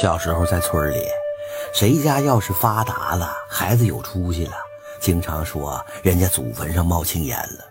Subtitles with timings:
[0.00, 1.02] 小时候在村里，
[1.72, 4.52] 谁家要是发达了，孩子有出息了，
[5.00, 7.64] 经常说人家祖坟上冒青烟了；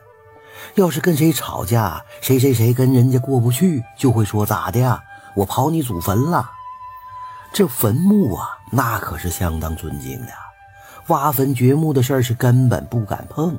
[0.73, 5.04] 要是跟谁吵架，谁谁谁跟人家过不去，就会说咋的呀？
[5.36, 6.50] 我刨你祖坟了。
[7.54, 10.32] 这坟墓啊，那可是相当尊敬的，
[11.07, 13.55] 挖坟掘墓的事儿是根本不敢碰。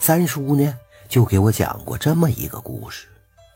[0.00, 0.74] 三叔呢，
[1.06, 3.06] 就给我讲过这么一个故事：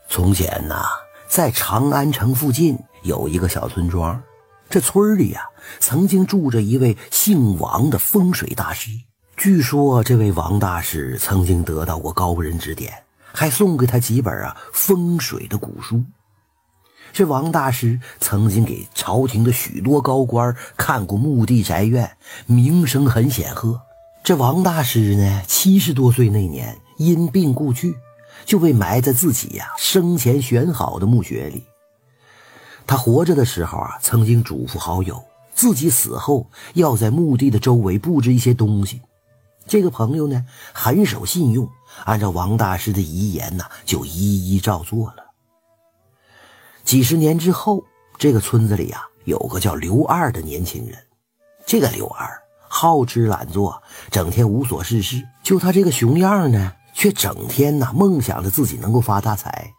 [0.07, 0.85] 从前呐，
[1.27, 2.77] 在长安城附近。
[3.07, 4.21] 有一个小村庄，
[4.69, 5.41] 这村里呀，
[5.79, 8.91] 曾经住着一位姓王的风水大师。
[9.37, 12.93] 据说这位王大师曾经得到过高人指点，
[13.31, 16.03] 还送给他几本啊风水的古书。
[17.13, 23.79] 这王大师曾经给朝廷的许多高官看过墓地宅院，名声很显赫。
[24.21, 27.95] 这王大师呢，七十多岁那年因病故去，
[28.43, 31.63] 就被埋在自己呀生前选好的墓穴里。
[32.87, 35.21] 他活着的时候啊，曾经嘱咐好友，
[35.53, 39.01] 自己死后要在墓地的周围布置一些东西。
[39.67, 41.69] 这个朋友呢，很守信用，
[42.05, 45.25] 按照王大师的遗言呢，就一一照做了。
[46.85, 47.83] 几十年之后，
[48.17, 50.97] 这个村子里啊，有个叫刘二的年轻人。
[51.65, 55.21] 这个刘二好吃懒做，整天无所事事。
[55.43, 59.73] 就他这个熊样呢，却整天呢梦想着自己能够发大财。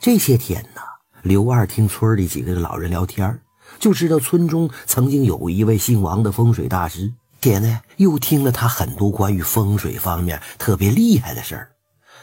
[0.00, 0.80] 这些天呢。
[1.24, 3.40] 刘二听村里几个老人聊天，
[3.78, 7.10] 就知道村中曾经有一位姓王的风水大师。
[7.40, 11.70] 且呢，又听了他很多关于风水方面特别厉害的事儿。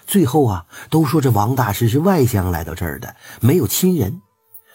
[0.05, 4.21] 最后啊，都说这王大师是外乡来到这儿的，没有亲人。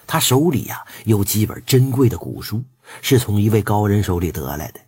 [0.09, 2.65] 他手里呀有几本珍贵的古书，
[3.03, 4.81] 是从一位高人手里得来的。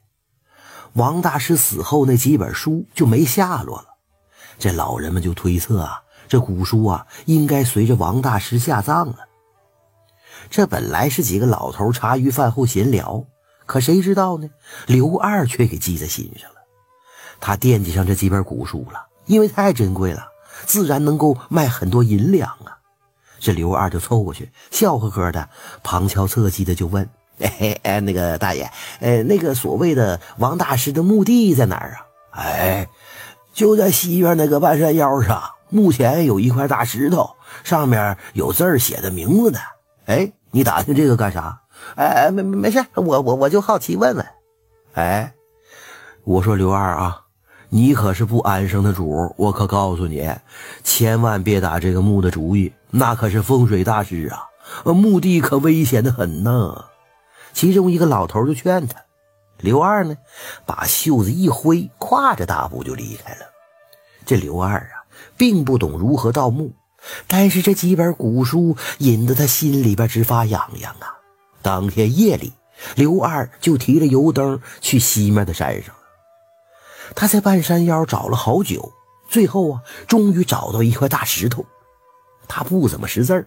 [0.95, 3.87] 王大师死后，那几本书就没下落了。
[4.59, 9.28] 这老人们就推测啊，这古书啊应该随着王大师下葬了。
[10.51, 13.25] 这本来是几个老头茶余饭后闲聊，
[13.67, 14.49] 可谁知道呢？
[14.87, 16.57] 刘二却给记在心上了。
[17.41, 20.27] 他惦记上这几本古书了，因为太珍贵了，
[20.67, 22.79] 自然能够卖很多银两啊。
[23.39, 25.49] 这刘二就凑过去，笑呵呵的，
[25.85, 27.09] 旁敲侧击的就问
[27.39, 32.07] ：“哎哎，那个大爷，呃，那个所谓的王大师的墓地在哪儿啊
[32.43, 32.89] ？”“哎，
[33.53, 39.61] 就在西院那个半山腰上，墓前有一块大石头，上面有字写的名字呢。”
[40.07, 41.61] 哎，你打听这个干啥？
[41.95, 44.27] 哎，没没没事，我我我就好奇问问。
[44.95, 45.33] 哎，
[46.25, 47.23] 我说刘二啊，
[47.69, 50.29] 你可是不安生的主，我可告诉你，
[50.83, 54.49] 千万别打这个墓的主意，那可是风水大师啊，
[54.93, 56.85] 墓地可危险的很呢。
[57.53, 59.01] 其中一个老头就劝他，
[59.59, 60.17] 刘二呢，
[60.67, 63.41] 把袖子一挥，跨着大步就离开了。
[64.25, 65.05] 这刘二啊，
[65.37, 66.73] 并不懂如何盗墓。
[67.27, 71.19] 但是这几本古书引得他心里边直发痒痒啊！
[71.63, 72.53] 当天夜里，
[72.95, 75.95] 刘二就提着油灯去西面的山上。
[77.15, 78.93] 他在半山腰找了好久，
[79.29, 81.65] 最后啊，终于找到一块大石头。
[82.47, 83.47] 他不怎么识字儿，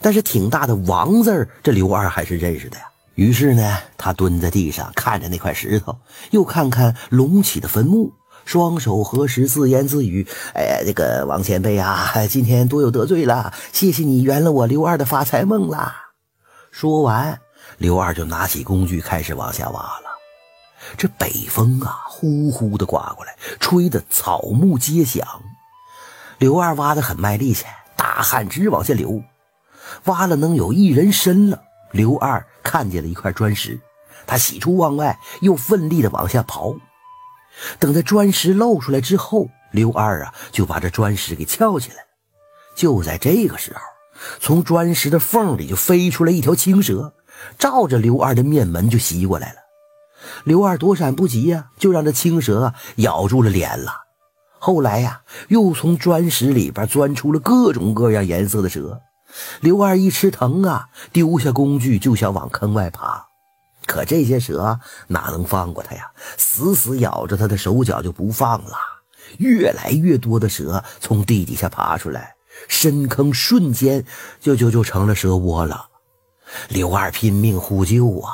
[0.00, 2.84] 但是挺大的“王”字这刘二还是认识的呀。
[3.14, 5.96] 于是呢，他蹲在地上看着那块石头，
[6.30, 8.12] 又看看隆起的坟墓。
[8.46, 16.12] 双手合十，自言自语：“哎，这个王前辈啊，今天多有得罪了，谢谢你圆了我刘二的发财梦啦。”
[16.70, 17.40] 说完，
[17.76, 20.06] 刘二就拿起工具开始往下挖了。
[20.96, 25.26] 这北风啊，呼呼的刮过来，吹得草木皆响。
[26.38, 27.64] 刘二挖得很卖力气，
[27.96, 29.22] 大汗直往下流。
[30.04, 33.80] 挖了能有一人深了，刘二看见了一块砖石，
[34.26, 36.78] 他喜出望外，又奋力的往下刨。
[37.78, 41.96] 等这砖石露出来之后，刘二啊就把这砖石给撬起来。
[42.76, 43.80] 就在这个时候，
[44.40, 47.14] 从砖石的缝里就飞出来一条青蛇，
[47.58, 49.58] 照着刘二的面门就袭过来了。
[50.44, 53.92] 刘二躲闪不及呀，就让这青蛇咬住了脸了。
[54.58, 59.00] 后来呀，又从砖石里边钻出了各种各样颜色的蛇。
[59.60, 63.26] 刘二一吃疼啊，丢下工具就想往坑外爬。
[63.86, 66.10] 可这些蛇哪能放过他呀？
[66.36, 68.72] 死死咬着他的手脚就不放了。
[69.38, 72.34] 越来越多的蛇从地底下爬出来，
[72.68, 74.04] 深坑瞬间
[74.40, 75.86] 就就就成了蛇窝了。
[76.68, 78.32] 刘二拼命呼救啊！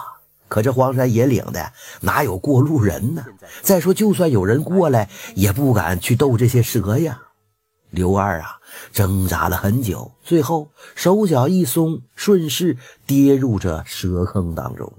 [0.49, 1.72] 可这荒山野岭的
[2.02, 3.25] 哪有过路人呢？
[3.62, 7.22] 再说，就算有人过来，也不敢去逗这些蛇呀。
[7.88, 8.56] 刘二啊，
[8.93, 12.76] 挣扎了很久，最后手脚一松，顺势
[13.06, 14.93] 跌入这蛇坑当中。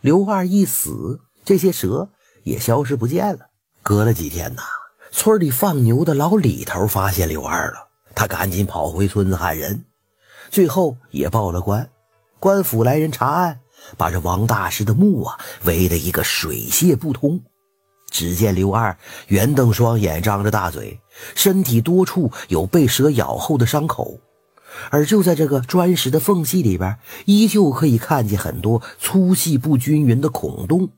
[0.00, 2.08] 刘二一死，这些蛇
[2.44, 3.50] 也消失不见了。
[3.82, 4.62] 隔了几天呐，
[5.12, 9.84] 村里放牛的老李头发现刘二了，他赶紧跑回村子喊人，
[10.50, 11.90] 最后也报了官。
[12.38, 13.60] 官府来人查案，
[13.98, 17.42] 把这王大师的墓啊围得一个水泄不通。
[18.10, 18.96] 只见刘二
[19.28, 20.98] 圆瞪双眼，张着大嘴，
[21.34, 24.18] 身体多处有被蛇咬后的伤口，
[24.90, 26.96] 而就在这个砖石的缝隙里边，
[27.26, 30.90] 依旧可以看见很多粗细不均匀的孔洞。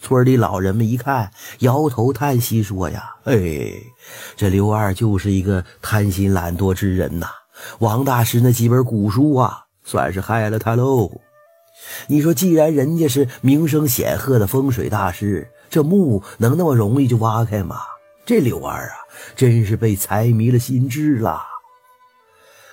[0.00, 3.72] 村里老人们一看，摇头叹息说：“呀，哎，
[4.36, 7.28] 这刘二就是一个贪心懒惰之人呐！
[7.78, 11.08] 王大师那几本古书啊，算是害了他喽。
[12.08, 17.76] 你说，既然人家是名声显赫的风水大师，这墓能那么容易就挖开吗？
[18.26, 18.94] 这刘二啊，
[19.36, 21.42] 真是被财迷了心智了。”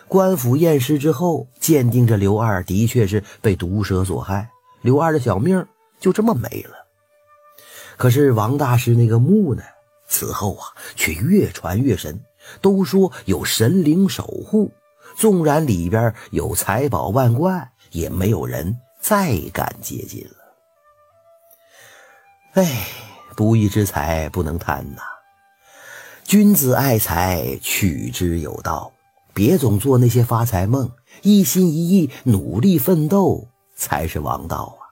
[0.09, 4.49] 官府验尸之后，鉴定这刘二的确是被毒蛇所害，
[4.81, 5.65] 刘二的小命
[5.99, 6.75] 就这么没了。
[7.95, 9.61] 可是王大师那个墓呢？
[10.07, 10.65] 此后啊，
[10.95, 12.19] 却越传越神，
[12.59, 14.71] 都说有神灵守护，
[15.15, 20.35] 纵然里边有财宝万贯，也没有人再敢接近了。
[22.53, 22.87] 哎，
[23.35, 25.01] 不义之财不能贪呐！
[26.23, 28.91] 君子爱财，取之有道，
[29.39, 30.91] 别总做那些发财梦，
[31.21, 34.91] 一心一意努力奋斗才是王道啊。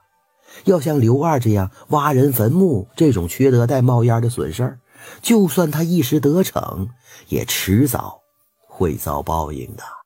[0.64, 4.78] 要像刘二这样挖人坟墓这种缺德带冒烟的损事儿，
[5.20, 6.88] 就算他一时得逞，
[7.28, 8.20] 也迟早
[8.66, 9.97] 会遭报应的。